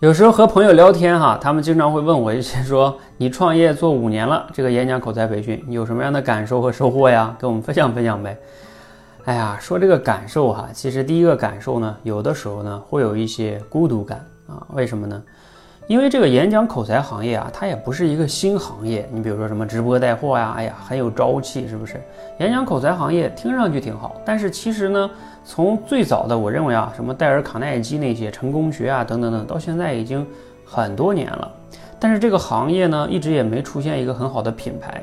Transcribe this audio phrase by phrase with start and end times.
[0.00, 7.34] 有时候和朋友聊天哈，他们经常会问我一些说：“你创业做五年了，这个演讲口才培训，你有什么样的感受和收获呀？
[7.36, 8.38] 跟我们分享分享呗。”
[9.26, 14.64] 哎呀，说这个感受哈，其实第一个感受呢，有的时候呢会有一些孤独感啊。
[14.72, 15.20] 为什么呢？
[15.88, 19.08] 因为这个演讲口才行业啊，它也不是一个新行业。
[19.10, 21.98] 你比如说什么直播带货呀，哎呀，很有朝气，是不是？
[22.40, 25.10] 演讲口才行业听上去挺好，但是其实呢，
[25.46, 30.26] 从最早的我认为啊，什么戴尔·卡耐基那些成功学啊等等等，到现在已经
[30.62, 31.50] 很多年了。
[31.98, 35.02] 但是这个行业呢，一直也没出现一个很好的品牌，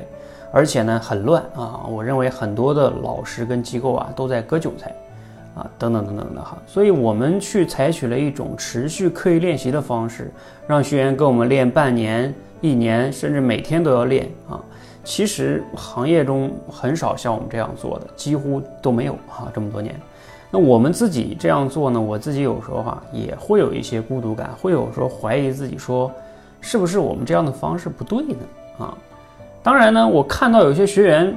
[0.52, 1.80] 而且呢很乱啊。
[1.88, 4.94] 我认为很多的老师跟机构啊都在割韭菜。
[5.56, 10.30] 啊，等等等等的哈，所以我们去采取了一种持续刻意练习的方式，
[10.66, 14.60] 让学员跟我们练半年、一年，甚至每天都要练啊。
[15.02, 19.50] 其实行业中很少像我们这样做的，几乎都没有哈。
[19.54, 19.94] 这么多年，
[20.50, 26.12] 那我们自己这样做呢，我自己有时候哈也会有一些孤独感，会有时候怀疑自己说，
[26.60, 28.36] 是不是我们这样的方式不对呢？
[28.78, 28.94] 啊，
[29.62, 31.34] 当然呢，我看到有些学员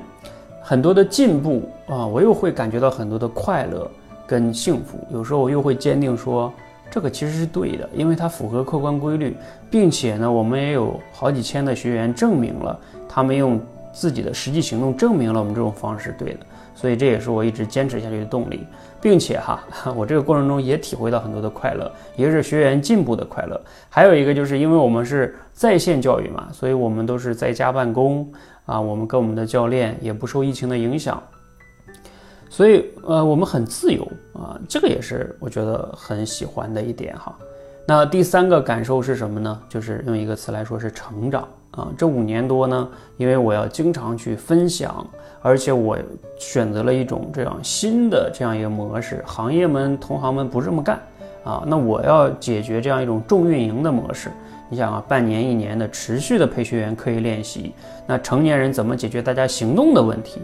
[0.61, 3.89] 很多的进步啊，我又会感觉到很多的快乐。
[4.29, 6.53] 跟幸福，有时候我又会坚定说，
[6.91, 9.35] 这个其实是对的，因为它符合客观规律，
[9.71, 13.59] 并且呢，我们也有好几千的学员证明了，他们用
[13.91, 16.41] 自己的实际行动证明了我们这种方式对的，
[16.75, 18.67] 所以这也是我一直坚持下去的动力，
[19.01, 19.63] 并且哈，
[19.97, 28.31] 我这个过程中也体会到很多的快乐，一个是学员进步的快乐，还有一个就是因为我们是在线教育嘛，所以我们都是在家办公
[28.67, 31.19] 啊，我们跟我们的教练也不受疫情的影响。
[32.49, 37.37] 所以，呃，我们很自由啊，这个也是我觉得很喜欢的一点哈。
[37.85, 39.61] 那第三个感受是什么呢？
[39.69, 41.87] 就是用一个词来说是成长啊。
[41.97, 45.05] 这五年多呢，因为我要经常去分享，
[45.41, 45.97] 而且我
[46.37, 50.99] 选择了一种这样新的这样一个模式，行业们同行们不这么干
[51.43, 51.63] 啊。
[51.65, 54.31] 那我要解决这样一种重运营的模式。
[54.69, 57.73] 你想啊，半年一年的持续的陪学员刻意练习，
[58.05, 60.39] 那成年人怎么解决大家行动的问题？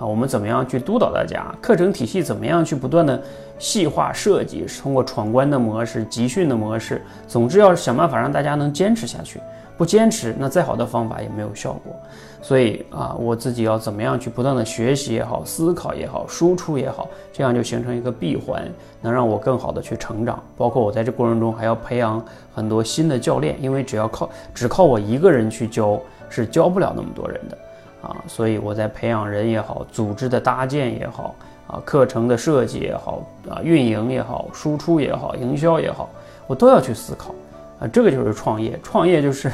[0.00, 1.54] 啊，我们怎么样去督导大家？
[1.60, 3.22] 课程体系怎么样去不断的
[3.58, 4.64] 细化设计？
[4.80, 9.38] 通过闯关的模式、集训的模式，总之要想办法让大家能坚持下去。
[9.76, 11.94] 不坚持，那再好的方法也没有效果。
[12.42, 18.66] 所以啊，我自己要怎么样去不断的学习也好，思考也好，输出也好，这样就形成一个闭环，
[19.02, 20.42] 能让我更好的去成长。
[20.56, 22.22] 包括我在这过程中还要培养
[22.54, 25.98] 很多新的教练，因为只要靠只靠我一个人去教，
[26.30, 27.58] 是教不了那么多人的。
[28.02, 31.34] 啊，所以我在培养人也好，组织的搭建也好，
[31.66, 36.08] 啊，课程的设计也好，啊，运营也好，输出也好，营销也好，
[36.46, 37.34] 我都要去思考。
[37.78, 38.78] 啊，这个就是创业。
[38.82, 39.50] 创业就是，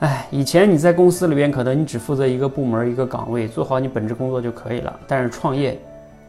[0.00, 5.00] 哎，以前你在公司里边，可能你只负责一个部门一个岗位，做好你本职工作就可以了。
[5.06, 5.78] 但是创业，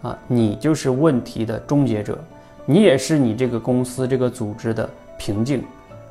[0.01, 2.17] 啊，你就是问题的终结者，
[2.65, 5.63] 你也是你这个公司这个组织的瓶颈。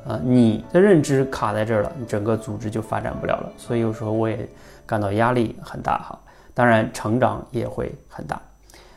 [0.07, 3.51] 啊，你的认知卡在这儿了，你整个组织就发展不了了。
[3.57, 4.47] 所以有时候我也
[4.85, 6.19] 感到压力很大哈，
[6.53, 8.41] 当然成长也会很大。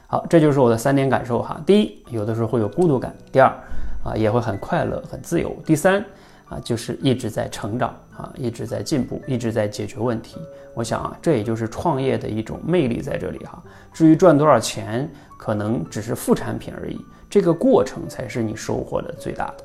[0.06, 1.60] 好，这就是我的三点感受哈。
[1.66, 3.48] 第一，有的时候会有孤独感；第二，
[4.04, 6.04] 啊，也会很快乐、很自由；第三，
[6.48, 10.36] 啊，就是一直在成长啊，一直在进步，一直在解决问题。
[10.74, 13.62] 我想啊，这也就是创业的一种魅力在这里哈。
[13.92, 16.98] 至于赚多少钱，可能只是副产品而已，
[17.28, 19.64] 这个过程才是你收获的最大的。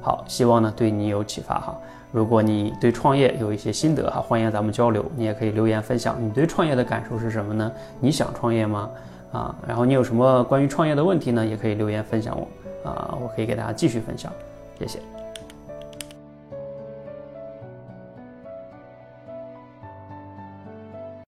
[0.00, 1.76] 好，希望呢对你有启发哈。
[2.12, 5.04] 如果你对创业有一些心得哈，欢迎咱们交流。
[5.14, 7.70] 你也可以留言分享你对创业的感受是什么呢？
[8.00, 8.90] 你想创业吗？
[9.32, 11.46] 啊，然后你有什么关于创业的问题呢？
[11.46, 14.32] 也可以留言分享我啊，我可以给大家继续分享。
[14.78, 15.19] 谢谢。